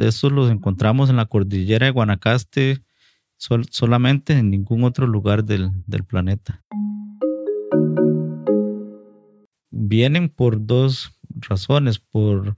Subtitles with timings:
[0.00, 2.82] Estos los encontramos en la cordillera de Guanacaste
[3.36, 5.70] solamente en ningún otro lugar del,
[6.06, 6.62] planeta.
[9.70, 12.56] Vienen por dos razones, por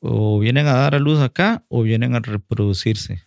[0.00, 3.22] o vienen a dar a luz acá o vienen a reproducirse.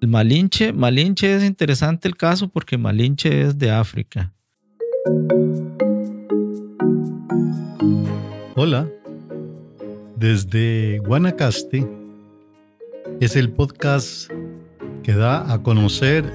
[0.00, 4.34] El Malinche, Malinche es interesante el caso porque Malinche es de África.
[8.56, 8.90] Hola,
[10.20, 11.88] desde Guanacaste
[13.22, 14.30] es el podcast
[15.02, 16.30] que da a conocer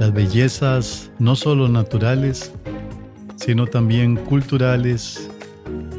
[0.00, 2.50] las bellezas no solo naturales,
[3.36, 5.30] sino también culturales,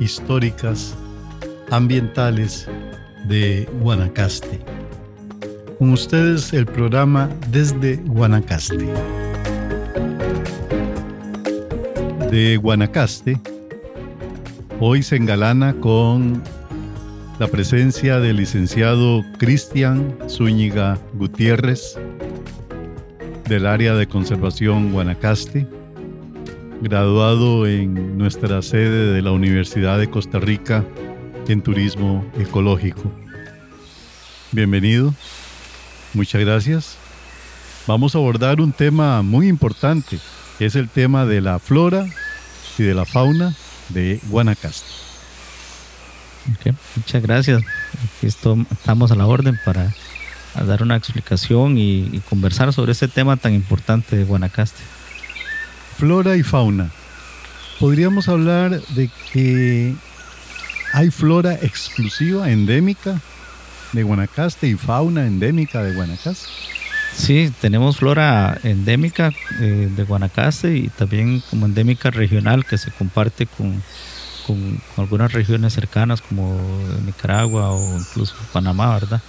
[0.01, 0.95] históricas,
[1.71, 2.67] ambientales
[3.29, 4.59] de Guanacaste.
[5.79, 8.85] Con ustedes el programa Desde Guanacaste.
[12.29, 13.39] De Guanacaste,
[14.81, 16.43] hoy se engalana con
[17.39, 21.95] la presencia del licenciado Cristian Zúñiga Gutiérrez
[23.47, 25.67] del área de conservación Guanacaste,
[26.81, 30.83] graduado en nuestra sede de la Universidad de Costa Rica
[31.47, 33.11] en turismo ecológico.
[34.51, 35.13] Bienvenido.
[36.13, 36.97] Muchas gracias.
[37.85, 40.17] Vamos a abordar un tema muy importante,
[40.57, 42.07] que es el tema de la flora
[42.77, 43.55] y de la fauna
[43.89, 45.06] de Guanacaste.
[46.95, 47.63] Muchas gracias.
[48.21, 49.93] estamos a la orden para
[50.65, 54.81] dar una explicación y, y, conversar sobre este tema tan importante de Guanacaste.
[55.97, 56.89] Flora y fauna.
[57.79, 59.93] Podríamos hablar de que
[60.93, 63.21] hay flora exclusiva, endémica
[63.93, 66.47] de Guanacaste y fauna endémica de Guanacaste.
[67.13, 73.47] Sí, tenemos flora endémica eh, de Guanacaste y también como endémica regional que se comparte
[73.47, 73.81] con,
[74.47, 76.57] con, algunas regiones cercanas como
[77.05, 79.21] Nicaragua o incluso Panamá, ¿verdad?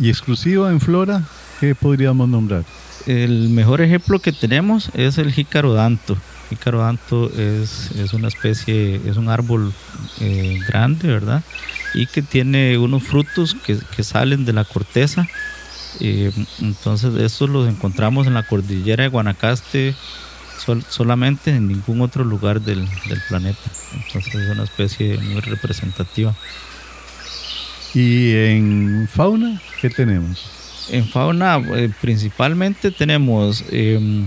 [0.00, 1.22] ¿Y exclusiva en flora?
[1.60, 2.64] ¿Qué podríamos nombrar?
[3.06, 6.16] El mejor ejemplo que tenemos es el jícaro danto.
[6.50, 9.72] Jícaro danto es, es una especie, es un árbol
[10.20, 11.42] eh, grande, ¿verdad?
[11.94, 15.26] y que tiene unos frutos que, que salen de la corteza.
[16.00, 19.94] Eh, entonces estos los encontramos en la cordillera de Guanacaste
[20.88, 23.70] solamente en ningún otro lugar del, del, planeta.
[23.94, 26.34] Entonces es una especie muy representativa.
[27.94, 30.88] ¿Y en fauna qué tenemos?
[30.90, 34.26] En fauna eh, principalmente tenemos em,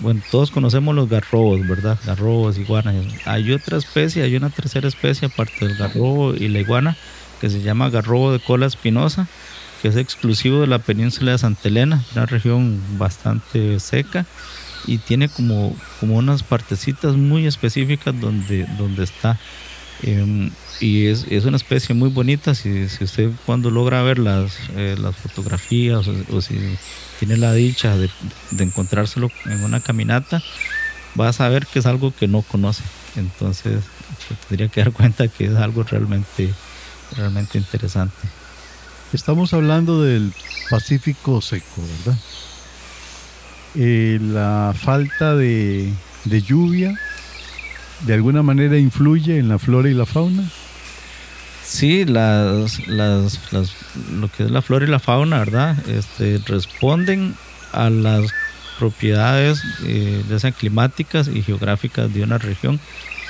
[0.00, 1.98] bueno, todos conocemos los garrobos, ¿verdad?
[2.04, 2.96] Garrobos, iguanas.
[3.24, 6.96] Hay otra especie, hay una tercera especie aparte del garrobo y la iguana
[7.40, 9.28] que se llama garrobo de cola espinosa,
[9.80, 14.26] que es exclusivo de la península de Santa Elena, una región bastante seca
[14.86, 19.38] y tiene como, como unas partecitas muy específicas donde, donde está.
[20.02, 20.50] Em,
[20.80, 22.54] y es, es, una especie muy bonita.
[22.54, 26.58] Si, si usted cuando logra ver las, eh, las fotografías o, si
[27.18, 28.10] tiene la dicha de,
[28.50, 30.42] de, encontrárselo en una caminata,
[31.18, 32.82] va a saber que es algo que no conoce.
[33.16, 33.84] Entonces
[34.28, 36.52] se tendría que dar cuenta que es algo realmente,
[37.16, 38.16] realmente interesante.
[39.12, 40.32] Estamos hablando del
[40.70, 42.18] Pacífico seco, ¿verdad?
[43.74, 45.90] Eh, la falta de,
[46.24, 46.98] de lluvia
[48.06, 50.44] de alguna manera influye en la flora y la fauna.
[51.64, 53.40] Sí, las, las,
[54.12, 55.76] lo que es la flora y la fauna, ¿verdad?
[55.88, 57.34] Este, responden
[57.72, 58.30] a las
[58.78, 60.22] propiedades eh,
[60.58, 62.80] climáticas y geográficas de una región.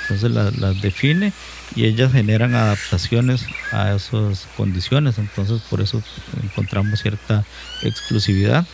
[0.01, 1.31] Entonces las, define
[1.75, 5.17] y ellas generan adaptaciones a esas condiciones.
[5.17, 6.01] Entonces por eso
[6.41, 7.45] encontramos cierta
[7.83, 8.65] exclusividad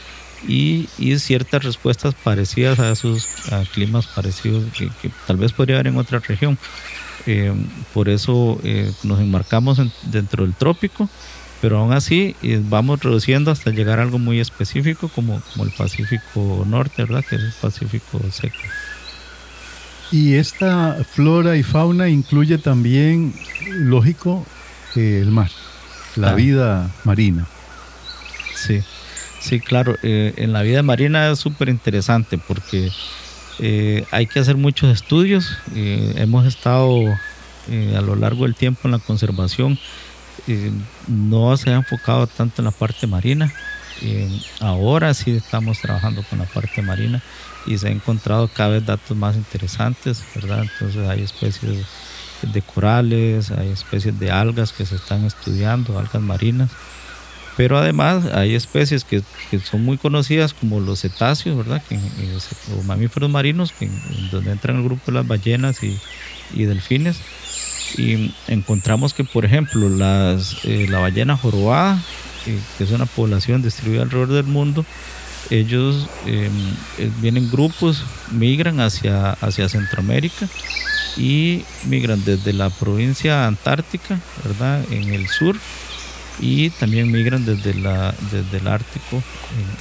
[0.47, 3.27] y, y ciertas respuestas parecidas a esos
[3.73, 6.57] climas parecidos que, que, tal vez podría haber en otra región.
[7.25, 7.53] Eh,
[7.93, 11.09] por eso eh, nos enmarcamos dentro del trópico,
[11.61, 15.71] pero aún así eh, vamos reduciendo hasta llegar a algo muy específico como, como el
[15.71, 17.23] Pacífico Norte, ¿verdad?
[17.29, 18.57] Que es el Pacífico seco.
[20.11, 23.33] Y esta flora y fauna incluye también,
[23.67, 24.45] lógico,
[24.95, 25.51] el mar,
[26.15, 26.35] la ah.
[26.35, 27.45] vida marina.
[28.55, 28.81] Sí,
[29.39, 29.95] sí, claro.
[30.01, 32.91] en la vida marina es súper interesante porque
[33.59, 35.57] eh, hay que hacer muchos estudios.
[35.75, 36.97] Eh, hemos estado
[37.69, 39.77] eh, a lo largo del tiempo en la conservación.
[41.07, 43.51] no se ha enfocado tanto en la parte marina.
[44.61, 47.21] ahora sí estamos trabajando con la parte marina
[47.65, 50.63] y se ha encontrado cada vez datos más interesantes, ¿verdad?
[50.63, 51.85] Entonces hay especies
[52.41, 56.69] de corales, hay especies de algas que se están estudiando, algas marinas
[57.59, 59.21] pero además hay especies que,
[59.51, 61.83] que, son muy conocidas como los cetáceos, ¿verdad?
[61.89, 61.99] Que,
[62.73, 63.89] o mamíferos marinos, que,
[64.31, 65.99] donde entran el grupo de las ballenas y,
[66.53, 67.19] y, delfines,
[67.97, 72.01] y encontramos que, por ejemplo, las, eh, la ballena jorobada,
[72.45, 74.85] que es una población distribuida alrededor del mundo,
[75.49, 76.49] ellos em,
[76.97, 80.47] eh, vienen grupos, migran hacia, hacia Centroamérica
[81.17, 84.81] y migran desde la provincia antártica, ¿verdad?
[84.93, 85.57] En el sur
[86.39, 89.21] y también migran desde, la, desde el Ártico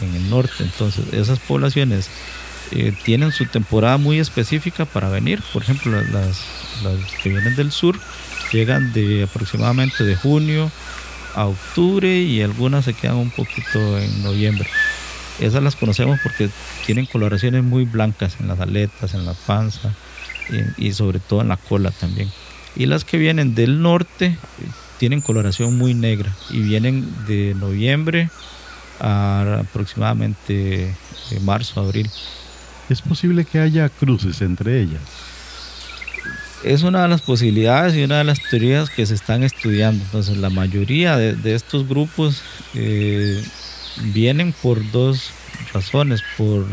[0.03, 0.65] en, el norte.
[0.65, 2.09] Entonces, esas poblaciones
[2.73, 5.43] eh, tienen su temporada muy específica para venir.
[5.53, 6.45] Por ejemplo, las,
[6.83, 7.99] las que vienen del sur
[8.53, 10.71] llegan de aproximadamente de junio
[11.35, 14.69] a octubre y algunas se quedan un poquito en noviembre.
[15.39, 16.51] Esas las conocemos porque
[16.85, 19.93] tienen coloraciones muy blancas en las aletas, en la panza
[20.77, 22.31] y, sobre todo en la cola también.
[22.75, 24.37] Y las que vienen del norte eh,
[24.99, 28.31] tienen coloración muy negra y vienen de noviembre
[29.01, 32.11] a aproximadamente eh, marzo, abril.
[32.89, 35.01] ¿Es posible que haya cruces entre ellas?
[36.65, 40.03] Es una de las posibilidades y una de las teorías que se están estudiando.
[40.05, 42.43] Entonces, la mayoría de, estos grupos
[42.75, 43.41] eh,
[44.13, 45.31] vienen por dos
[45.73, 46.67] razones, por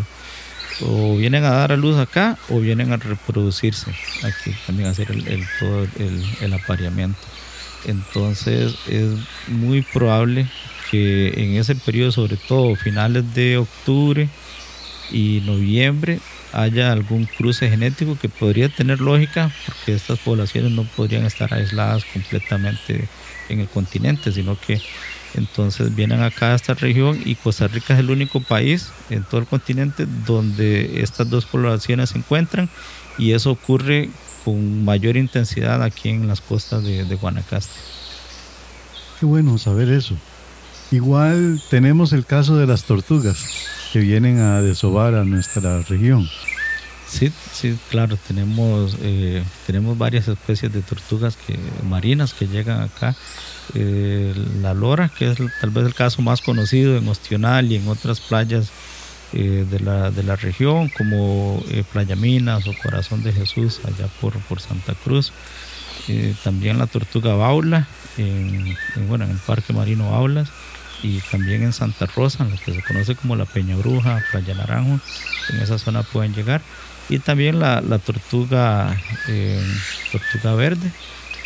[0.82, 3.92] o vienen a dar a luz acá o vienen a reproducirse
[4.24, 5.88] aquí, también a hacer el, todo
[6.42, 7.20] el, apareamiento.
[7.86, 9.12] Entonces es
[9.48, 10.48] muy probable
[10.90, 14.30] que en ese periodo, sobre todo finales de octubre
[15.12, 16.20] y noviembre,
[16.54, 22.06] haya algún cruce genético que podría tener lógica, porque estas poblaciones no podrían estar aisladas
[22.06, 23.08] completamente
[23.50, 24.82] en el continente, sino que
[25.36, 29.42] entonces vienen acá a esta región y Costa Rica es el único país en todo
[29.42, 32.70] el continente donde estas dos poblaciones se encuentran
[33.18, 34.10] y eso ocurre
[34.46, 37.74] con mayor intensidad aquí en las costas de, Guanacaste.
[39.20, 40.16] Qué bueno saber eso.
[40.92, 43.44] Igual tenemos el caso de las tortugas
[43.92, 46.30] que vienen a desovar a nuestra región.
[47.08, 51.58] Sí, sí, claro, tenemos, eh, tenemos varias especies de tortugas que,
[51.88, 53.16] marinas que llegan acá
[53.74, 57.88] eh, la lora, que es tal vez el caso más conocido en Ostional y en
[57.88, 58.70] otras playas
[59.36, 64.08] eh, de, la, de, la, región, como eh, Playa Minas o Corazón de Jesús, allá
[64.22, 65.34] por, por Santa Cruz.
[66.46, 67.86] también la tortuga baula,
[68.18, 68.76] en,
[69.10, 70.50] bueno, en el Parque Marino Baulas,
[71.04, 74.54] y también en Santa Rosa, en lo que se conoce como la Peña Bruja, Playa
[74.54, 75.02] Naranjo,
[75.50, 76.62] en esa zona pueden llegar.
[77.10, 78.96] Y también la, la tortuga,
[80.12, 80.92] tortuga verde,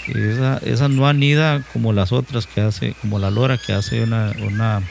[0.07, 4.31] esa, esa no anida como las otras que hace, como la lora que hace una,
[4.41, 4.83] una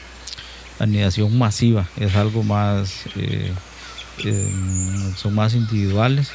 [0.79, 3.51] anidación masiva, es algo más, eh,
[4.23, 6.31] em, son más individuales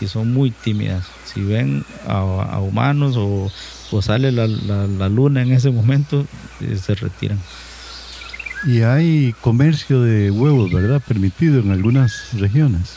[0.00, 1.06] y son muy tímidas.
[1.24, 3.50] Si ven a, humanos o,
[4.02, 6.26] sale la, la, luna en ese momento,
[6.60, 7.38] eh, se retiran.
[8.66, 11.02] Y hay comercio de huevos, ¿verdad?
[11.06, 12.96] Permitido en algunas regiones.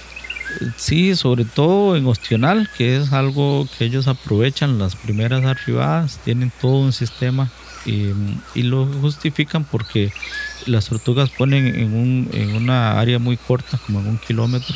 [0.77, 6.51] Sí, sobre todo en Ostional, que es algo que ellos aprovechan las primeras arribadas, tienen
[6.61, 7.49] todo un sistema
[7.85, 8.13] y,
[8.63, 10.11] lo justifican porque
[10.65, 14.75] las tortugas ponen en, un, en una área muy corta, como en un kilómetro.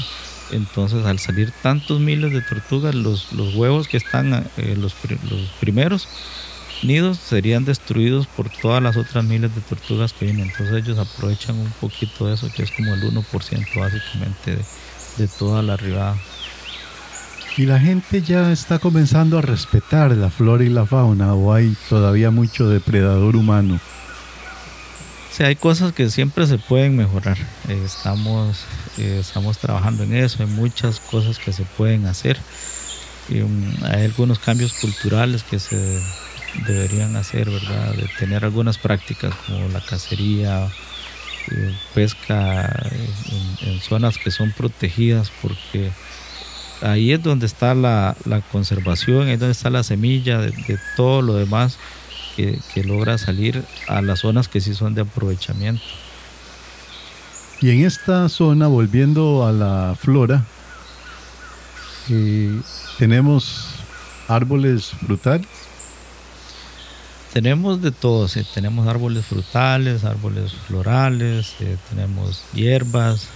[0.52, 4.96] Entonces, al salir tantos miles de tortugas, los, los huevos que están, eh, los,
[5.30, 6.08] los primeros
[6.84, 10.50] nidos, serían destruidos por todas las otras miles de tortugas que vienen.
[10.50, 14.66] Entonces, ellos aprovechan un poquito de eso, que es como el 1% básicamente de
[15.18, 16.16] de toda la ribada.
[17.58, 21.76] ¿Y la gente ya está comenzando a respetar la flora y la fauna o hay
[21.88, 23.80] todavía mucho depredador humano?
[25.32, 27.38] Sí, hay cosas que siempre se pueden mejorar.
[27.70, 28.66] Eh, estamos,
[28.98, 32.38] eh, estamos trabajando en eso, hay muchas cosas que se pueden hacer.
[33.30, 36.00] Um, hay algunos cambios culturales que se
[36.68, 37.94] deberían hacer, ¿verdad?
[37.96, 40.70] De tener algunas prácticas como la cacería,
[41.52, 42.90] eh, pesca
[43.62, 45.92] en, zonas que son protegidas porque
[46.82, 48.16] ahí es donde está la,
[48.52, 51.78] conservación, es donde está la semilla de, todo lo demás
[52.36, 55.84] que, logra salir a las zonas que sí son de aprovechamiento.
[57.62, 60.44] Y en esta zona, volviendo a la flora,
[62.10, 62.60] eh,
[62.98, 63.68] tenemos
[64.28, 65.48] árboles frutales
[67.36, 73.28] tenemos de todo, tenemos árboles frutales, árboles florales, eh, tenemos hierbas,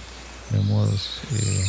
[0.48, 1.66] tenemos eh,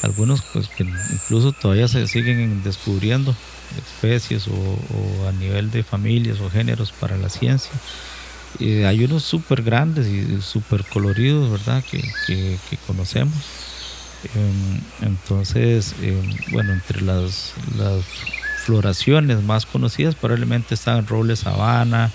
[0.00, 3.36] algunos pues, que incluso todavía se siguen descubriendo
[3.76, 7.72] especies o, a nivel de familias o géneros para la ciencia.
[8.58, 11.84] hay unos súper grandes y súper coloridos, ¿verdad?
[11.84, 13.36] Que, que, conocemos.
[14.34, 16.22] Em, entonces, em,
[16.52, 17.52] bueno, entre las
[18.64, 22.10] floraciones más conocidas probablemente están roble sabana,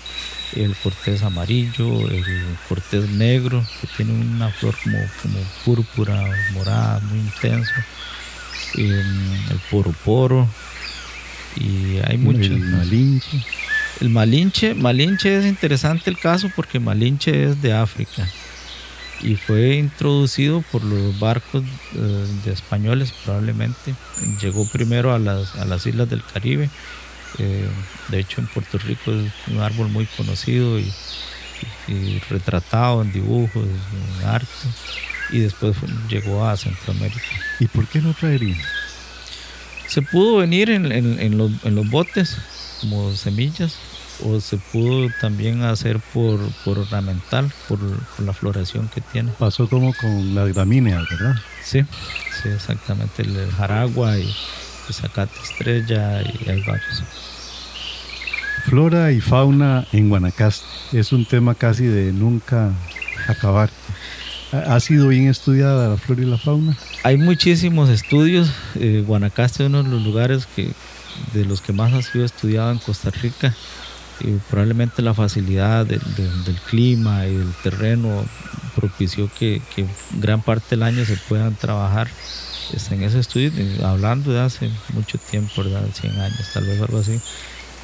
[0.54, 2.24] el cortés amarillo, el
[2.68, 7.72] cortés negro, que tiene una flor como, como púrpura, morada, muy intenso,
[8.74, 10.48] em, el poro poro,
[11.56, 12.46] y hay muchos.
[12.46, 13.44] El Malinche.
[14.00, 18.28] El Malinche, Malinche es interesante el caso porque Malinche es de África
[19.22, 21.62] y fue introducido por los barcos
[21.94, 23.94] eh, de españoles probablemente.
[24.40, 26.70] Llegó primero a las, a las islas del Caribe.
[27.38, 27.68] Eh,
[28.08, 30.90] de hecho en Puerto Rico es un árbol muy conocido y,
[31.88, 33.64] y retratado en dibujos,
[34.22, 34.46] en arte.
[35.30, 37.20] Y después fue- llegó a Centroamérica.
[37.60, 38.58] ¿Y por qué no traerían?
[39.86, 42.36] Se pudo venir en, en- en los, en los botes
[42.80, 43.76] como semillas
[44.24, 49.32] o se pudo también hacer por, por ornamental, por, por la floración que tiene.
[49.38, 51.34] Pasó como con las gramíneas, ¿verdad?
[51.62, 51.82] Sí,
[52.42, 53.22] sí, exactamente.
[53.22, 57.02] El, jaragua y el zacate estrella y hay varios.
[58.66, 62.72] Flora y fauna en Guanacaste es un tema casi de nunca
[63.26, 63.70] acabar.
[64.52, 66.76] ¿Ha ha sido bien estudiada la flora y la fauna?
[67.04, 68.50] Hay muchísimos estudios.
[68.74, 70.72] eh, Guanacaste es uno de los lugares que,
[71.32, 73.54] de los que más ha sido estudiado en Costa Rica.
[74.20, 76.00] Y probablemente la facilidad del,
[76.68, 78.24] clima y del terreno
[78.74, 79.60] propició que,
[80.18, 82.08] gran parte del año se puedan trabajar
[82.72, 85.86] este, en ese estudio, eh, hablando de hace mucho tiempo, ¿verdad?
[85.92, 87.20] 100 años, tal vez algo así,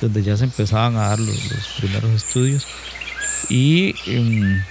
[0.01, 2.67] donde ya se empezaban a dar los, los primeros estudios.
[3.49, 4.63] Y em,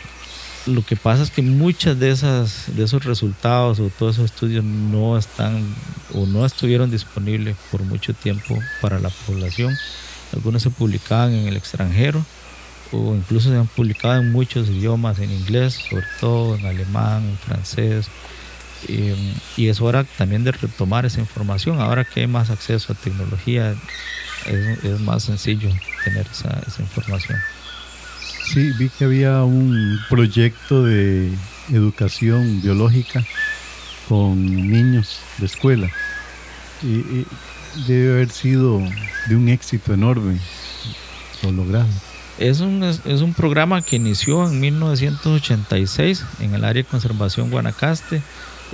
[0.66, 4.64] lo que pasa es que muchas de esas de esos resultados o todos esos estudios
[4.64, 5.64] no están
[6.14, 9.76] o no estuvieron disponibles por mucho tiempo para la población.
[10.36, 12.24] Algunos se publicaban en el extranjero
[12.92, 17.38] o incluso se han publicado en muchos idiomas, en inglés, sobre todo en alemán, en
[17.38, 18.08] francés.
[18.88, 19.16] Eh,
[19.58, 21.80] y es hora también de retomar esa información.
[21.80, 23.76] Ahora que hay más acceso a tecnología,
[24.46, 25.70] es, más sencillo
[26.04, 27.40] tener esa, esa información.
[28.54, 31.32] Sí, vi que había un proyecto de
[31.72, 33.26] educación biológica
[34.08, 35.90] con niños de escuela.
[36.84, 37.26] Y
[37.88, 38.82] debe haber sido
[39.28, 40.40] de un éxito enorme
[41.44, 41.88] lo logrado.
[42.38, 48.22] Es un, es un programa que inició en 1986 en el área de conservación Guanacaste.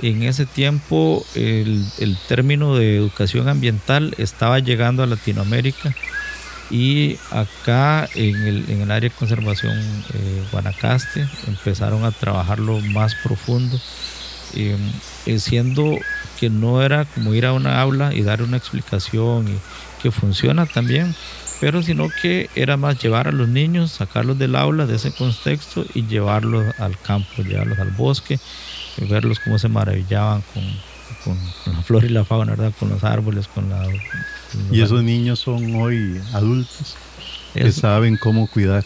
[0.00, 5.94] En ese tiempo el, el término de educación ambiental estaba llegando a Latinoamérica
[6.72, 9.78] y acá en el, en el área de conservación
[10.14, 13.78] eh, Guanacaste empezaron a trabajarlo más profundo,
[14.54, 14.76] eh,
[15.26, 15.98] eh, siendo
[16.38, 19.58] que no era como ir a una aula y dar una explicación y
[20.02, 21.14] que funciona también,
[21.60, 25.86] pero sino que era más llevar a los niños, sacarlos del aula, de ese contexto
[25.94, 28.40] y llevarlos al campo, llevarlos al bosque,
[28.96, 30.64] y verlos cómo se maravillaban con,
[31.24, 32.72] con, con la flora y la fauna, ¿verdad?
[32.78, 33.84] con los árboles, con la...
[33.84, 36.96] con Y esos niños son hoy adultos
[37.54, 38.84] que saben cómo cuidar.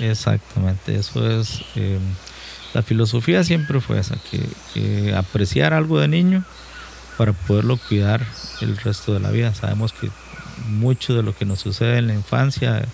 [0.00, 1.60] Exactamente, eso es.
[1.74, 1.98] eh,
[2.74, 4.40] la filosofía siempre fue esa, que,
[4.74, 6.44] que apreciar algo de niño
[7.18, 8.26] para poderlo cuidar
[8.60, 9.54] el resto de la vida.
[9.54, 10.10] Sabemos que
[10.68, 12.84] mucho de lo que nos sucede en la infancia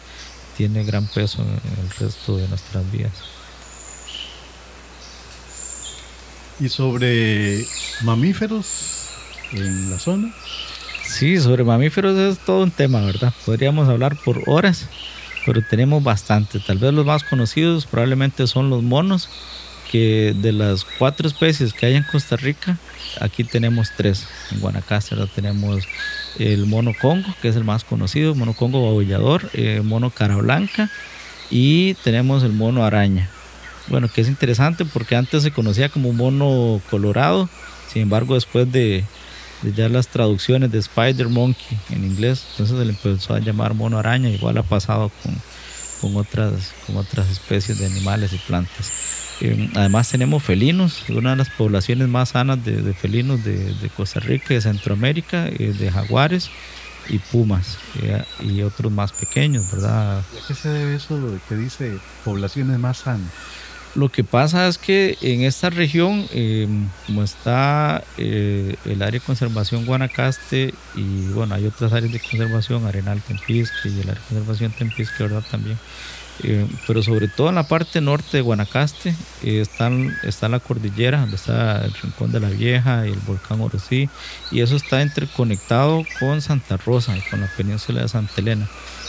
[0.56, 3.12] tiene gran peso en el resto de nuestras vidas.
[6.60, 7.64] Y sobre
[8.02, 9.06] mamíferos
[9.52, 10.34] en la zona,
[11.08, 13.32] Sí, sobre mamíferos es todo un tema, ¿verdad?
[13.46, 14.88] Podríamos hablar por horas,
[15.46, 16.60] pero tenemos bastante.
[16.60, 19.30] Tal vez los más conocidos probablemente son los monos,
[19.90, 22.78] que de las cuatro especies que hay en Costa Rica,
[23.20, 24.26] aquí tenemos tres.
[24.52, 25.84] En Guanacaste tenemos
[26.38, 30.90] el mono congo, que es el más conocido, mono congo baullador, eh, mono cara blanca,
[31.50, 33.28] y tenemos el mono araña.
[33.88, 37.48] Bueno, que es interesante porque antes se conocía como mono colorado,
[37.90, 39.04] sin embargo después de,
[39.62, 43.72] de ya las traducciones de Spider Monkey en inglés, entonces se le empezó a llamar
[43.72, 45.34] mono araña, igual ha pasado con,
[46.02, 49.07] con, otras, con otras especies de animales y plantas.
[49.40, 53.88] Eh, además tenemos felinos, una de las poblaciones más sanas de, de felinos de, de,
[53.90, 56.50] Costa Rica y de Centroamérica, eh, de jaguares
[57.08, 60.18] y pumas eh, y otros más pequeños, ¿verdad?
[60.18, 63.30] ¿a qué se debe eso de que dice poblaciones más sanas?
[63.94, 66.68] Lo que pasa es que en esta región, eh,
[67.06, 72.86] como está eh, el área de conservación Guanacaste y bueno, hay otras áreas de conservación,
[72.86, 75.42] Arenal Tempisque y el área de conservación Tempisque, ¿verdad?
[75.50, 75.78] También.
[76.44, 81.20] Eh, pero sobre todo en la parte norte de Guanacaste eh, están, está la cordillera,
[81.20, 84.08] donde está el Rincón de la Vieja y el volcán Orosí,
[84.52, 88.68] y eso está interconectado con Santa Rosa y con la península de Santa Elena.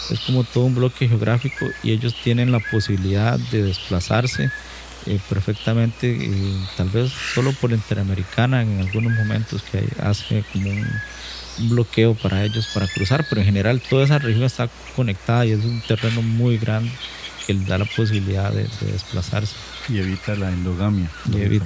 [0.10, 4.50] Es como todo un bloque geográfico y ellos tienen la posibilidad de desplazarse
[5.06, 10.88] eh, perfectamente, eh, tal vez solo por Interamericana en algunos momentos que hace como un,
[11.60, 15.64] bloqueo para ellos para cruzar, pero en general toda esa región está conectada y es
[15.64, 16.92] un terreno muy grande
[17.46, 19.56] que les da la posibilidad de, de desplazarse.
[19.90, 21.10] Y evita la endogamia.
[21.34, 21.66] Y evita,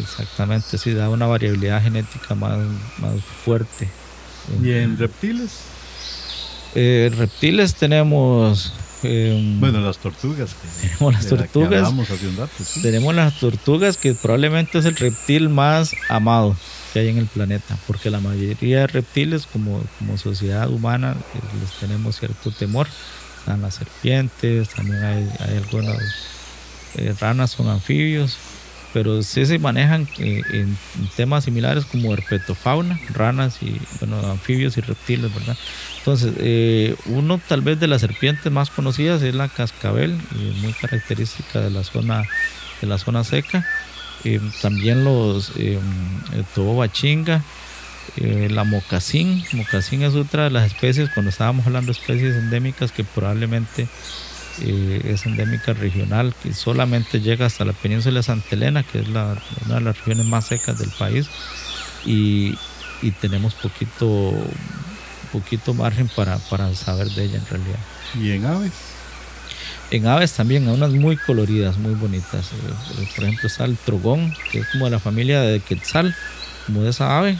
[0.00, 2.58] exactamente, sí, da una variabilidad genética más,
[2.98, 3.88] más fuerte.
[4.62, 5.60] ¿Y en reptiles?
[6.74, 8.72] Eh, reptiles tenemos
[9.02, 10.54] em, bueno, las tortugas.
[10.98, 11.92] tenemos las tortugas.
[12.82, 16.56] Tenemos las tortugas que probablemente es el reptil más amado
[16.94, 19.82] que hay en el planeta, porque la mayoría de reptiles, como,
[20.16, 22.86] sociedad humana, eh, les tenemos cierto temor.
[23.40, 25.98] Están las serpientes, también hay, algunas
[26.94, 28.36] eh, ranas, son anfibios,
[28.92, 30.78] pero sí se manejan eh, en
[31.16, 35.56] temas similares como herpetofauna, ranas y bueno, anfibios y reptiles, ¿verdad?
[35.98, 40.16] Entonces, uno tal vez de las serpientes más conocidas es la cascabel,
[40.60, 42.22] muy característica de la zona,
[42.80, 43.66] de la zona seca
[44.22, 45.78] eh, también los eh,
[46.32, 47.42] el tobo bachinga,
[48.16, 49.44] eh, la mocasín.
[49.52, 53.88] Mocasín es otra de las especies, cuando estábamos hablando de especies endémicas, que probablemente
[54.60, 59.36] es endémica regional, que solamente llega hasta la península de Santa Elena, que es la,
[59.66, 61.26] una de las regiones más secas del país,
[62.06, 62.56] y,
[63.02, 64.32] y tenemos poquito,
[65.32, 67.80] poquito margen para, para saber de ella en realidad.
[68.14, 68.72] ¿Y en aves?
[69.94, 72.50] En aves también, hay unas muy coloridas, muy bonitas.
[72.50, 72.56] Eh,
[72.98, 76.12] eh, por ejemplo, está el trogón, que es como de la familia de Quetzal,
[76.66, 77.38] como de esa ave.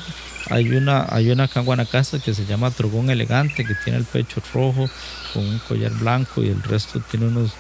[0.51, 4.89] Hay una, hay una acá que se llama trogón elegante, que tiene el pecho rojo
[5.33, 7.55] con un collar blanco y el resto tiene unos,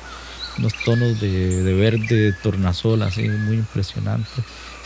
[0.58, 4.30] unos tonos de, de verde tornasol, así muy impresionante.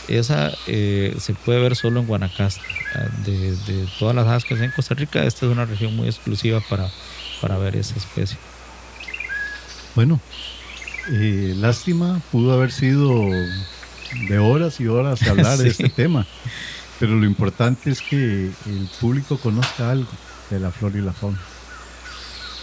[0.07, 2.63] Esa eh, se puede ver solo en Guanacaste.
[2.95, 5.95] Ah, de, de, todas las aves que hay en Costa Rica, esta es una región
[5.95, 6.89] muy exclusiva para,
[7.41, 8.39] para ver esa especie.
[9.95, 10.19] Bueno,
[11.11, 13.29] eh, lástima, pudo haber sido
[14.27, 16.25] de horas y horas hablar de este tema,
[16.99, 20.11] pero lo importante es que el público conozca algo
[20.49, 21.39] de la flora y la fauna.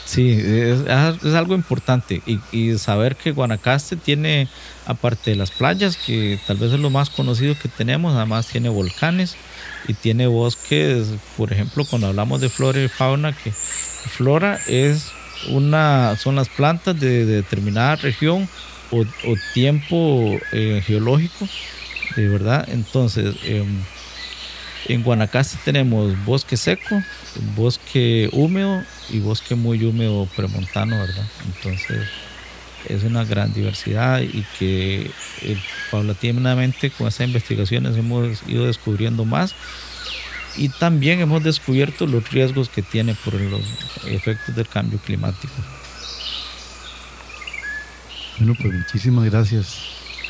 [0.07, 0.87] Sí, es,
[1.35, 4.49] algo importante y, saber que Guanacaste tiene,
[4.87, 8.69] aparte de las playas, que tal vez es lo más conocido que tenemos, además tiene
[8.69, 9.35] volcanes
[9.89, 15.11] y tiene bosques, por ejemplo, cuando hablamos de flora y fauna, que flora es
[15.49, 18.49] una, son las plantas de, determinada región
[18.91, 19.05] o,
[19.55, 21.49] tiempo eh, geológico,
[22.17, 22.69] de verdad.
[22.71, 23.83] Entonces, em,
[24.89, 27.03] en Guanacaste tenemos bosque seco,
[27.57, 31.27] bosque húmedo y bosque muy húmedo premontano, ¿verdad?
[31.47, 32.07] Entonces,
[32.89, 35.11] es una gran diversidad y que
[35.43, 35.59] eh,
[35.91, 39.55] paulatinamente con estas investigaciones hemos ido descubriendo más
[40.57, 43.63] y también hemos descubierto los riesgos que tiene por los
[44.07, 45.55] efectos del cambio climático.
[48.39, 49.79] Bueno, pues muchísimas gracias.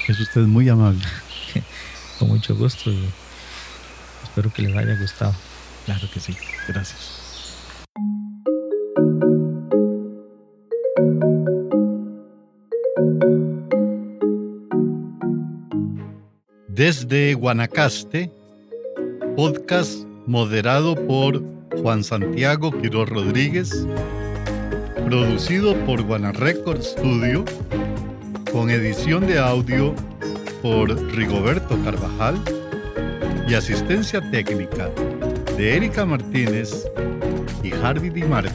[0.09, 1.05] Es usted muy amable.
[2.19, 3.05] Con mucho gusto y
[4.23, 5.35] espero que les haya gustado.
[5.85, 6.37] Claro que sí.
[6.69, 7.23] Gracias.
[16.69, 18.31] Desde Guanacaste,
[19.35, 21.43] podcast moderado por
[21.81, 23.87] Juan Santiago Quiroz Rodríguez,
[25.05, 27.45] producido por Guana Record Studio,
[28.53, 29.95] con edición de audio
[30.63, 32.37] por Rigoberto Carvajal
[33.49, 34.91] y asistencia técnica
[35.57, 36.87] de Erika Martínez
[37.63, 38.53] y Harvey Di Marco.